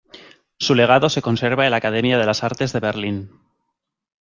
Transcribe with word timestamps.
Su 0.57 0.73
legado 0.73 1.09
se 1.11 1.21
conserva 1.21 1.65
en 1.65 1.69
la 1.69 1.77
Academia 1.77 2.17
de 2.17 2.25
las 2.25 2.43
Artes 2.43 2.73
de 2.73 2.79
Berlín. 2.79 3.29